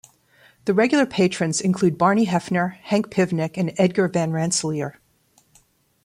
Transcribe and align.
The 0.65 0.73
regular 0.73 1.05
patrons 1.05 1.61
include 1.61 1.95
Barney 1.95 2.25
Hefner, 2.25 2.77
Hank 2.79 3.11
Pivnik, 3.11 3.55
and 3.55 3.71
Edgar 3.77 4.07
Van 4.07 4.31
Ranseleer. 4.31 4.95